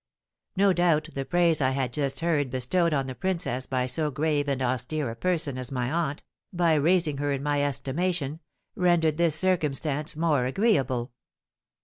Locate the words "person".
5.15-5.59